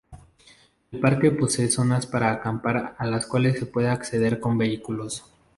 [0.91, 5.31] El parque posee zonas para acampar a las cuales se puede acceder con vehículos.